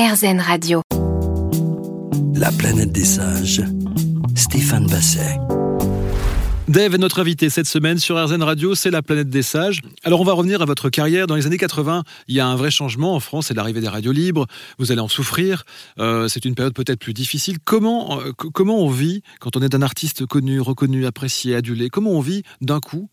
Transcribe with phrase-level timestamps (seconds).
[0.00, 0.80] RZN Radio.
[2.34, 3.62] La planète des sages.
[4.34, 5.36] Stéphane Basset.
[6.68, 9.82] Dave est notre invité cette semaine sur RZN Radio, c'est la planète des sages.
[10.02, 11.26] Alors on va revenir à votre carrière.
[11.26, 13.88] Dans les années 80, il y a un vrai changement en France, c'est l'arrivée des
[13.88, 14.46] radios libres.
[14.78, 15.64] Vous allez en souffrir.
[15.98, 17.58] Euh, c'est une période peut-être plus difficile.
[17.62, 21.90] Comment, euh, comment on vit quand on est un artiste connu, reconnu, apprécié, adulé?
[21.90, 23.10] Comment on vit d'un coup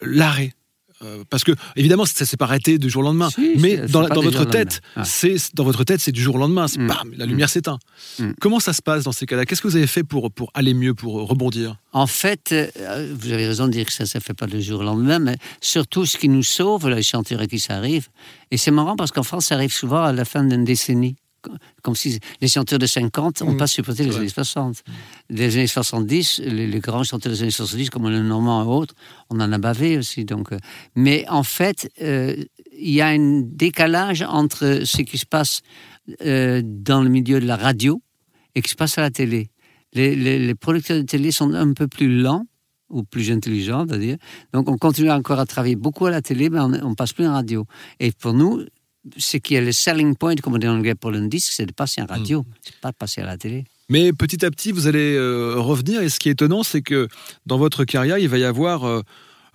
[0.00, 0.54] l'arrêt?
[1.02, 4.44] Euh, parce que évidemment ça s'est pas arrêté du jour au lendemain, mais dans, votre
[4.44, 5.04] tête, ah.
[5.04, 7.14] c'est dans votre tête c'est du jour au lendemain, c'est mm.
[7.16, 7.50] la lumière mm.
[7.50, 7.78] s'éteint.
[8.18, 8.32] Mm.
[8.40, 9.46] Comment ça se passe dans ces cas-là?
[9.46, 11.76] Qu'est-ce que vous avez fait pour pour aller mieux, pour rebondir?
[11.92, 14.80] En fait, euh, vous avez raison de dire que ça ne fait pas du jour
[14.80, 18.08] au lendemain, mais surtout ce qui nous sauve, les chanteurs qui ça arrive,
[18.50, 21.16] et c'est marrant parce qu'en France ça arrive souvent à la fin d'une décennie
[21.82, 24.82] comme si les chanteurs de 50 n'ont pas supporté les années 60.
[25.28, 28.94] Les années 70, les, grands chanteurs des années 70, comme le Normand et autres,
[29.30, 30.24] on en a bavé aussi.
[30.24, 30.58] Donc, euh.
[30.94, 32.36] mais en fait, euh,
[32.78, 35.60] il y a un décalage entre ce qui se passe
[36.24, 38.02] euh, dans le milieu de la radio
[38.54, 39.50] et ce qui se passe à la télé.
[39.92, 42.46] Les, les, producteurs de télé sont un peu plus lents
[42.90, 44.16] ou plus intelligents, c'est-à-dire.
[44.52, 47.26] Donc, on continue encore à travailler beaucoup à la télé, mais on, ne passe plus
[47.26, 47.64] en radio.
[47.98, 48.64] Et pour nous,
[49.16, 51.66] ce qui est le selling point, comme on dit en anglais pour le disque, c'est
[51.66, 52.44] de passer en radio, mm.
[52.62, 53.64] c'est pas de passer à la télé.
[53.88, 56.00] Mais petit à petit, vous allez euh, revenir.
[56.00, 57.08] Et ce qui est étonnant, c'est que
[57.46, 58.84] dans votre carrière, il va y avoir.
[58.84, 59.02] Euh,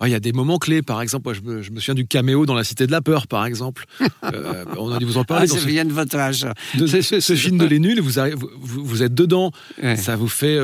[0.04, 2.46] il y a des moments clés, par exemple, je me, je me, souviens du caméo
[2.46, 3.84] dans La Cité de la Peur, par exemple.
[4.34, 5.46] Euh, on a dû vous en parler.
[5.48, 6.46] Ah, ça vient de votre âge.
[6.74, 8.20] ce, film de Les Nuls, vous,
[8.60, 9.52] vous, vous, êtes dedans.
[9.96, 10.58] Ça vous fait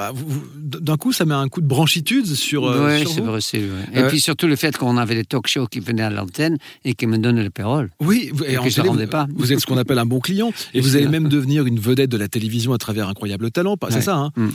[0.00, 0.12] bah,
[0.56, 2.64] d'un coup, ça met un coup de branchitude sur.
[2.64, 3.80] Euh, oui, c'est vrai.
[3.92, 6.94] Et puis surtout le fait qu'on avait des talk shows qui venaient à l'antenne et
[6.94, 7.90] qui me donnaient le parole.
[8.00, 9.26] Oui, et, que je pas.
[9.34, 12.08] Vous êtes ce qu'on appelle un bon client et vous allez même devenir une vedette
[12.08, 13.76] de la télévision à travers Incroyable Talent.
[13.90, 14.48] C'est ça, hein mm.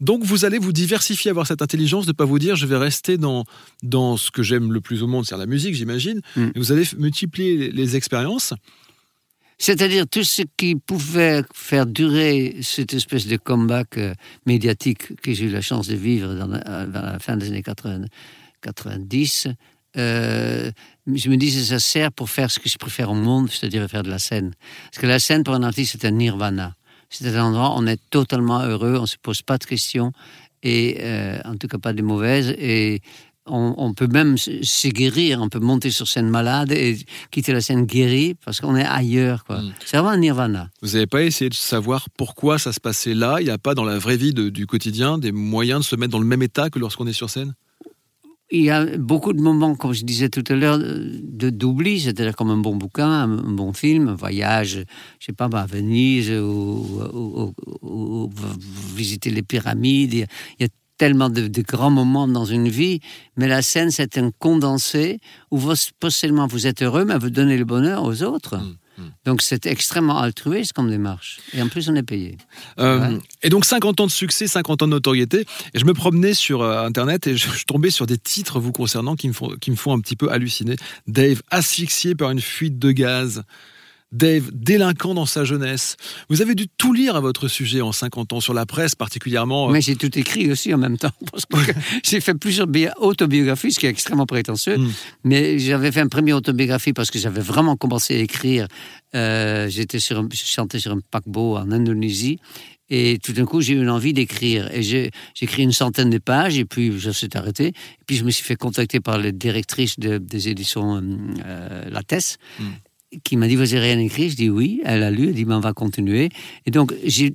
[0.00, 2.66] Euh, donc vous allez vous diversifier, avoir cette intelligence de ne pas vous dire je
[2.66, 3.44] vais rester dans,
[3.82, 6.20] dans ce que j'aime le plus au monde, c'est la musique j'imagine.
[6.36, 6.48] Mm.
[6.56, 8.52] Vous allez multiplier les expériences
[9.58, 15.46] c'est-à-dire tout ce qui pouvait faire durer cette espèce de comeback euh, médiatique que j'ai
[15.46, 19.48] eu la chance de vivre dans la, fin des années 90,
[19.96, 20.70] euh,
[21.06, 24.02] je me disais ça sert pour faire ce que je préfère au monde, c'est-à-dire faire
[24.02, 24.52] de la scène.
[24.90, 26.74] Parce que la scène pour un artiste c'est un nirvana.
[27.08, 30.12] C'est un endroit où on est totalement heureux, on ne se pose pas de questions
[30.62, 33.00] et euh, en tout cas pas de mauvaises et
[33.48, 36.98] on, peut même se guérir, on peut monter sur scène malade et
[37.30, 39.44] quitter la scène guérie parce qu'on est ailleurs.
[39.44, 39.60] Quoi.
[39.60, 39.74] Mm.
[39.84, 40.68] C'est vraiment un nirvana.
[40.82, 43.36] Vous n'avez pas essayé de savoir pourquoi ça se passait là?
[43.40, 46.12] Il n'y a pas dans la vraie vie du quotidien des moyens de se mettre
[46.12, 47.54] dans le même état que lorsqu'on est sur scène?
[48.50, 52.50] Il y a beaucoup de moments, comme je disais tout à l'heure, d'oubli, c'est-à-dire comme
[52.50, 54.84] un bon bouquin, un bon film, un voyage,
[55.18, 57.52] je sais pas, à Venise ou,
[58.94, 60.14] visiter les pyramides.
[60.14, 60.26] Il
[60.60, 63.00] y a tellement de, grands moments dans une vie,
[63.36, 65.18] mais la scène, c'est un condensé
[65.50, 68.58] où vous, pas seulement vous êtes heureux, mais vous donnez le bonheur aux autres.
[68.58, 68.76] Mmh.
[69.24, 71.38] Donc c'est extrêmement altruiste comme démarche.
[71.52, 72.38] Et en plus, on est payé.
[72.78, 75.46] Euh, et donc 50 ans de succès, 50 ans de notoriété.
[75.74, 78.72] Et je me promenais sur euh, Internet et je, je, tombais sur des titres vous
[78.72, 80.76] concernant qui me font, qui me font un petit peu halluciner.
[81.06, 83.44] Dave asphyxié par une fuite de gaz.
[84.12, 85.96] Dave, délinquant dans sa jeunesse.
[86.28, 89.68] Vous avez dû tout lire à votre sujet en 50 ans, sur la presse particulièrement.
[89.68, 89.72] Euh.
[89.72, 91.10] Mais j'ai tout écrit aussi en même temps.
[92.04, 92.68] j'ai fait plusieurs
[92.98, 94.78] autobiographies, ce qui est extrêmement prétentieux.
[94.78, 94.92] Hmm.
[95.24, 98.68] Mais j'avais fait une première autobiographie parce que j'avais vraiment commencé à écrire.
[99.14, 102.38] Euh, j'étais sur, je chantais sur un paquebot en Indonésie.
[102.88, 104.72] Et tout d'un coup, j'ai eu une envie d'écrire.
[104.72, 107.68] Et j'ai écrit une centaine de pages, et puis je suis arrêté.
[107.68, 111.02] Et puis je me suis fait contacter par la directrice des éditions
[111.44, 112.38] euh, Lattès.
[112.60, 112.66] Hmm
[113.24, 114.80] qui m'a dit, vous avez rien écrit Je dis oui.
[114.84, 116.28] Elle a lu, elle dit, mais on va continuer.
[116.66, 117.32] Et donc, j'ai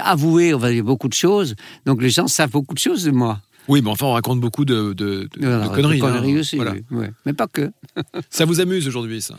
[0.00, 1.54] avoué, on va dire, beaucoup de choses.
[1.86, 3.40] Donc, les gens savent beaucoup de choses de moi.
[3.68, 5.98] Oui, mais enfin, on raconte beaucoup de, de, de, conneries.
[5.98, 6.40] conneries hein.
[6.40, 6.58] aussi,
[6.90, 7.70] oui, Mais pas que.
[8.30, 9.36] ça vous amuse aujourd'hui, ça?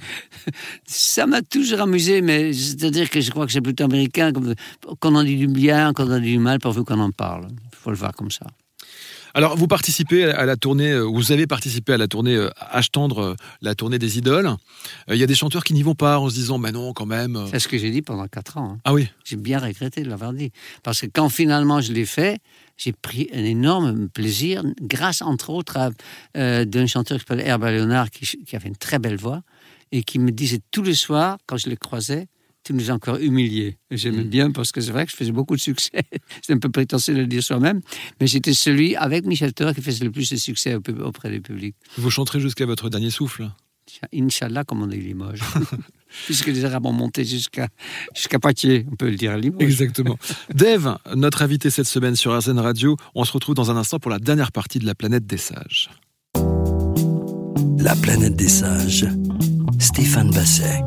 [0.85, 4.31] Ça m'a toujours amusé, mais c'est-à-dire que je crois que c'est plutôt américain,
[4.99, 7.47] qu'on en dit du bien, qu'on en dit du mal, pourvu qu'on en parle.
[7.49, 8.45] Il faut le voir comme ça.
[9.33, 13.21] Alors, vous participez à la tournée, euh, vous avez participé à la tournée H euh,
[13.21, 14.55] euh, la tournée des idoles.
[15.09, 17.05] Il y a des chanteurs qui n'y vont pas en se disant, mais non, quand
[17.05, 17.45] même.
[17.51, 18.73] C'est ce que j'ai dit pendant quatre ans.
[18.73, 18.79] Hein.
[18.85, 19.07] Ah oui.
[19.25, 20.51] J'ai bien regretté de l'avoir dit.
[20.83, 22.39] Parce que quand finalement je l'ai fait,
[22.77, 25.89] j'ai pris un énorme plaisir, grâce entre autres à
[26.65, 29.41] d'un chanteur qui s'appelle Herba Léonard, qui, qui avait une très belle voix,
[29.91, 32.27] et qui me disait tous les soirs, quand je le croisais,
[32.63, 33.77] tu nous as encore humiliés.
[33.91, 34.29] J'aimais mm.
[34.29, 36.03] bien parce que c'est vrai que je faisais beaucoup de succès.
[36.41, 37.81] c'est un peu prétentieux de le dire soi-même,
[38.19, 41.75] mais j'étais celui, avec Michel Thor, qui faisait le plus de succès auprès du public.
[41.97, 43.49] Vous chanterez jusqu'à votre dernier souffle
[44.13, 45.41] Inch'Allah, comme on dit Limoges.
[46.25, 47.67] Puisque les Arabes ont monté jusqu'à
[48.15, 49.61] jusqu'à Poitiers, on peut le dire à Limoges.
[49.61, 50.17] Exactement.
[50.53, 54.11] Dave, notre invité cette semaine sur RZN Radio, on se retrouve dans un instant pour
[54.11, 55.89] la dernière partie de La planète des sages.
[57.77, 59.07] La planète des sages
[59.79, 60.81] Stéphane Basset.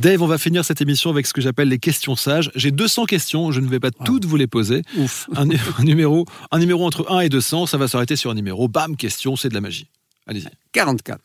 [0.00, 2.52] Dave, on va finir cette émission avec ce que j'appelle les questions sages.
[2.54, 4.82] J'ai 200 questions, je ne vais pas toutes vous les poser.
[4.96, 5.28] Ouf.
[5.34, 8.68] Un, un numéro, un numéro entre 1 et 200, ça va s'arrêter sur un numéro.
[8.68, 9.88] Bam, question, c'est de la magie.
[10.28, 10.46] Allez-y.
[10.70, 11.20] 44.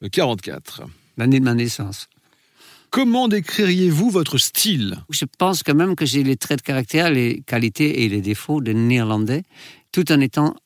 [0.00, 0.82] Le 44.
[1.16, 2.08] L'année de ma naissance.
[2.90, 4.96] Comment décririez-vous votre style?
[5.10, 8.60] Je pense quand même que j'ai les traits de caractère, les qualités et les défauts
[8.60, 9.44] de néerlandais,
[9.92, 10.56] tout en étant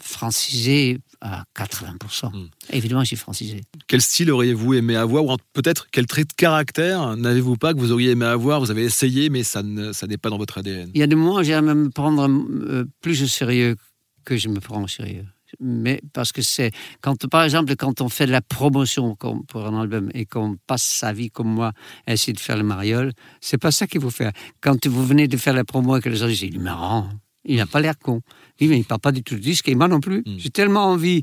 [0.00, 2.32] francisé à 80%.
[2.32, 2.48] Hmm.
[2.70, 3.60] Évidemment, j'ai francisé.
[3.86, 7.92] Quel style auriez-vous aimé avoir Ou peut-être quel trait de caractère n'avez-vous pas que vous
[7.92, 10.90] auriez aimé avoir Vous avez essayé, mais ça ne- ça n'est pas dans votre ADN.
[10.94, 13.76] Il y a des moments où j'aime me prendre euh, plus au sérieux
[14.24, 15.24] que je me prends au sérieux.
[15.60, 16.72] Mais parce que c'est
[17.02, 20.82] quand, par exemple, quand on fait de la promotion pour un album et qu'on passe
[20.82, 21.72] sa vie comme moi
[22.06, 24.32] à essayer de faire le mariole, c'est pas ça qu'il faut faire.
[24.62, 27.08] Quand vous venez de faire la promo et que les gens disent il est marrant,
[27.44, 28.20] il n'a pas l'air con.
[28.60, 30.22] Il mais il parle pas du tout de disque et moi non plus.
[30.26, 30.36] Mm.
[30.38, 31.22] J'ai tellement envie.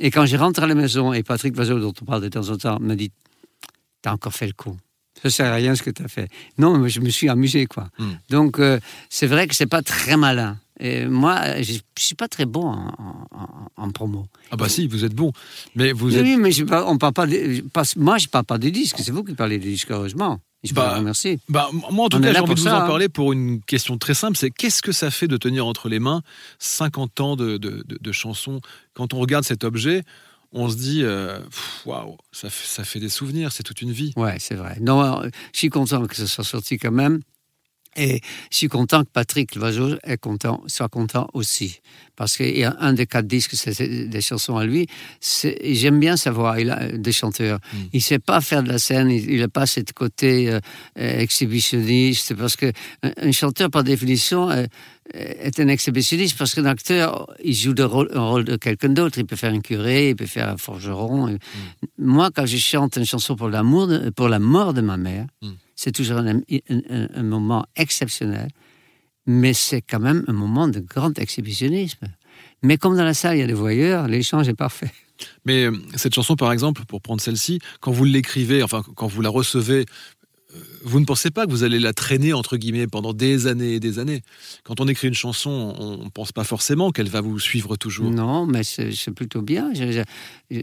[0.00, 2.48] Et quand je rentre à la maison et Patrick Vazot, dont on parle de temps
[2.50, 3.10] en temps, me dit
[4.02, 4.76] t'as encore fait le con.
[5.22, 6.28] Ça sert à rien ce que tu as fait.
[6.58, 7.88] Non, mais je me suis amusé, quoi.
[7.98, 8.04] Mm.
[8.30, 8.78] Donc, euh,
[9.10, 10.56] c'est vrai que c'est pas très malin.
[10.78, 12.94] Et moi, je suis pas très bon en,
[13.32, 14.28] en- en promo.
[14.52, 15.32] Ah bah si, vous êtes bon.
[15.74, 16.22] Mais vous Oui, êtes...
[16.22, 17.26] oui, mais je, on parle pas.
[17.26, 18.98] Des, pas- moi, je parle pas des disques.
[19.00, 20.38] C'est vous qui parlez des disques, heureusement.
[20.64, 21.38] Je Bah, vous remercie.
[21.48, 22.86] Bah, moi, en tout On cas, j'ai envie de vous ça, en hein.
[22.86, 24.36] parler pour une question très simple.
[24.36, 26.22] C'est qu'est-ce que ça fait de tenir entre les mains
[26.58, 28.60] 50 ans de, de- de- de chansons?
[28.94, 30.02] Quand on regarde cet objet,
[30.52, 31.38] on se dit, euh,
[31.86, 34.12] waouh, ça, fait- ça fait des souvenirs, c'est toute une vie.
[34.16, 34.78] Ouais, c'est vrai.
[34.80, 37.20] Non, euh, je suis content que ce soit sorti quand même.
[37.98, 38.20] Et
[38.52, 39.58] je suis content que Patrick
[40.04, 41.80] est content, soit content aussi.
[42.14, 44.86] Parce qu'il y a un des quatre disques, c'est des chansons à lui.
[45.62, 47.58] J'aime bien sa voix, il a des chanteurs.
[47.72, 47.76] Mm.
[47.92, 50.60] Il sait pas faire de la scène, il n'a pas ce côté euh,
[50.98, 52.34] euh, exhibitionniste.
[52.34, 52.72] Parce que
[53.02, 54.66] un, chanteur, par définition, euh,
[55.14, 56.36] est un exhibitionniste.
[56.38, 59.18] Parce qu'un acteur, il joue le rôle, un rôle de quelqu'un d'autre.
[59.18, 61.28] Il peut faire un curé, il peut faire un forgeron.
[61.28, 61.38] Et-
[61.98, 63.48] Moi, quand je chante une chanson pour
[63.86, 65.48] de- pour la mort de ma mère, Mm.
[65.80, 68.48] C'est toujours un, un- un- un moment exceptionnel,
[69.26, 72.06] mais c'est quand même un moment de grand exhibitionnisme.
[72.64, 74.90] Mais comme dans la salle, il y a des voyeurs, l'échange est parfait.
[75.44, 79.22] Mais euh, cette chanson, par exemple, pour prendre celle-ci, quand vous l'écrivez, enfin, quand vous
[79.22, 79.84] la recevez,
[80.54, 83.74] euh, vous ne pensez pas que vous allez la traîner, entre guillemets, pendant des années
[83.74, 84.22] et des années.
[84.64, 88.10] Quand on écrit une chanson, on ne pense pas forcément qu'elle va vous suivre toujours.
[88.10, 89.70] Non, mais c'est plutôt bien.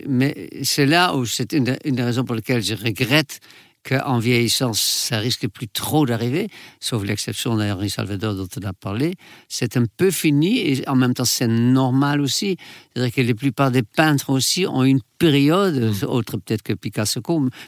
[0.07, 3.39] Mais c'est là où c'est une, une des raisons pour lesquelles je regrette
[3.87, 6.47] qu'en vieillissant, ça risque plus trop d'arriver,
[6.79, 9.13] sauf l'exception d'Henri Salvador dont on a parlé.
[9.47, 12.57] C'est un peu fini et en même temps c'est normal aussi.
[12.93, 17.21] C'est-à-dire que la plupart des peintres aussi ont une période, autre peut-être que Picasso,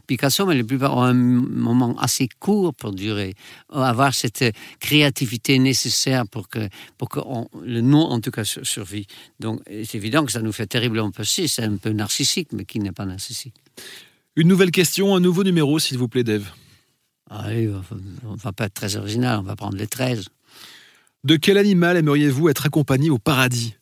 [0.07, 3.35] Picasso, mais la plupart ont un moment assez court pour durer,
[3.71, 4.43] avoir cette
[4.79, 6.67] créativité nécessaire pour que,
[6.97, 9.05] pour que on- le nom en tout cas sur- survit.
[9.39, 12.79] Donc c'est évident que ça nous fait terriblement passer, c'est un peu narcissique, mais qui
[12.79, 13.53] n'est pas narcissique.
[14.37, 16.51] Une nouvelle question, un nouveau numéro, s'il vous plaît, Dave.
[17.27, 17.71] Allez,
[18.23, 20.25] on va pas être très original, on va prendre les 13.
[21.23, 23.73] De quel animal aimeriez-vous être accompagné au paradis?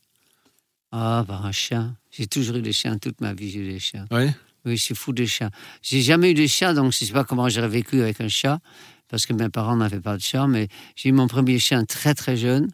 [0.92, 1.94] Ah, par un chien.
[2.10, 4.06] J'ai toujours eu des chiens toute ma vie, j'ai eu des chiens.
[4.10, 4.34] Ouais.
[4.64, 5.50] Oui, je suis fou des chiens.
[5.82, 8.28] J'ai jamais eu de chat, donc je ne sais pas comment j'aurais vécu avec un
[8.28, 8.58] chat,
[9.08, 12.14] parce que mes parents n'avaient pas de chat, mais j'ai eu mon premier chien très
[12.14, 12.70] très jeune,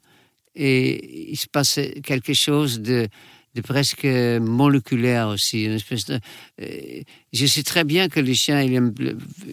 [0.54, 3.08] et il se passait quelque chose de,
[3.54, 6.18] de presque moléculaire aussi, une espèce de...
[6.62, 7.02] euh,
[7.32, 8.94] je sais très bien que les chiens, ils aiment-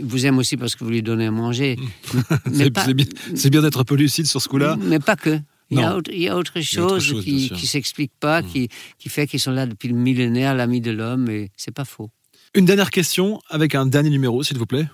[0.01, 1.75] vous aiment aussi parce que vous lui donnez à manger.
[2.45, 4.77] mais C'est pas- bien, d'être un peu lucide sur ce coup-là.
[4.81, 5.39] mais pas que.
[5.71, 7.53] Il y, a autre, il y a autre y a chose, autre chose, bien qui
[7.53, 11.29] ne s'explique pas, qui, qui fait qu'ils sont là depuis le millénaire, l'ami de l'homme,
[11.29, 12.09] et c'est pas faux.
[12.55, 14.87] Une dernière question avec un dernier numéro, s'il vous plaît.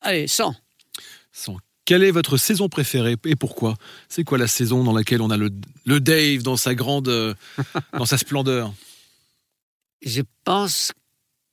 [0.00, 0.54] Allez, 100.
[1.30, 3.76] Sans- Quelle est votre saison préférée et pourquoi?
[4.08, 5.50] C'est quoi la saison dans laquelle on a le,
[5.86, 7.32] le Dave dans sa grande, euh,
[7.94, 8.74] dans sa splendeur?
[10.02, 10.92] Je pense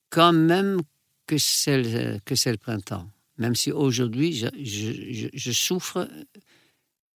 [0.10, 0.82] quand même
[1.28, 3.08] que c'est le, que c'est le printemps.
[3.38, 6.08] Même si aujourd'hui, je, je- je- je souffre,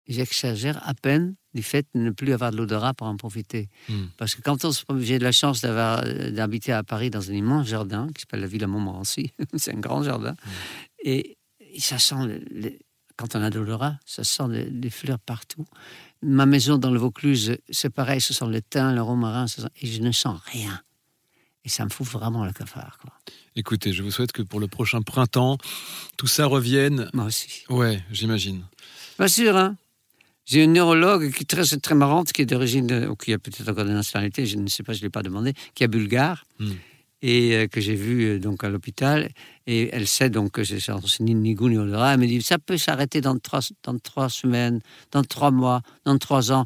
[0.06, 3.68] j'exagère à peine du fait de ne plus avoir de l'odorat pour en profiter.
[3.88, 4.06] Hmm.
[4.18, 7.30] Parce que quand on se j'ai de la chance d'avoir euh, d'habiter à Paris dans
[7.30, 10.36] un immense jardin qui s'appelle la Villa Montmorency, c'est un grand jardin,
[11.02, 12.78] et, et ça sent, le- le-
[13.16, 15.64] quand on a de l'odorat, ça sent le- les fleurs partout.
[16.22, 19.86] Ma maison dans le Vaucluse, c'est pareil, ce sent le thym, le romarin, sent- et
[19.86, 20.80] je ne sens rien.
[21.64, 23.12] Et ça me fout vraiment le cafard, quoi.
[23.56, 25.58] Écoutez, je vous souhaite que pour le prochain printemps,
[26.16, 27.10] tout ça revienne.
[27.12, 27.64] Moi aussi.
[27.68, 28.64] Ouais, j'imagine.
[29.16, 29.76] Pas sûr, hein
[30.44, 33.68] J'ai une neurologue qui est très, très marrante, qui est d'origine, ou qui a peut-être
[33.68, 36.44] encore de nationalité, je ne sais pas, je ne l'ai pas demandé, qui est bulgare,
[36.60, 36.70] Hmm.
[37.22, 39.30] Et euh, que j'ai vue euh, donc à l'hôpital.
[39.66, 40.78] Et elle sait donc que j'ai
[41.20, 42.14] ni, ni goût ni odorat.
[42.14, 44.80] Elle me dit, ça peut s'arrêter dans trois, dans trois semaines,
[45.12, 46.64] dans trois mois, dans trois ans.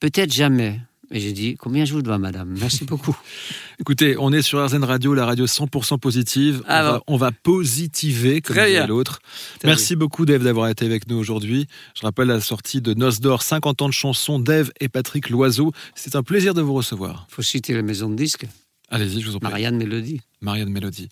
[0.00, 0.80] Peut-être jamais.
[1.12, 2.56] Et j'ai dit, combien je vous dois, madame?
[2.60, 3.16] Merci beaucoup.
[3.80, 6.64] Écoutez, on est sur RZN Radio, la radio 100% positive.
[6.66, 9.20] Ah on, va, on va positiver, comme Très disait l'autre.
[9.62, 11.68] Merci beaucoup, Dave, d'avoir été avec nous aujourd'hui.
[11.94, 15.70] Je rappelle la sortie de Noce d'Or, 50 ans de chansons, Dave et Patrick Loiseau.
[15.94, 17.26] C'est un plaisir de vous recevoir.
[17.30, 18.46] Il faut citer la maison de disques,
[18.88, 19.50] Allez-y, je vous en prie.
[19.50, 20.20] Marianne Mélodie.
[20.40, 21.08] Marianne Mélodie.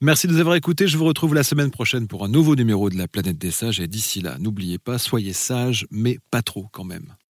[0.00, 0.86] Merci de nous avoir écoutés.
[0.86, 3.80] Je vous retrouve la semaine prochaine pour un nouveau numéro de La Planète des Sages.
[3.80, 7.14] Et d'ici là, n'oubliez pas, soyez sages, mais pas trop quand même.